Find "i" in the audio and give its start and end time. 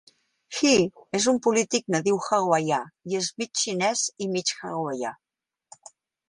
3.11-3.19, 4.27-4.31